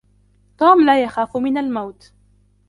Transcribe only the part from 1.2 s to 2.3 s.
من الموت.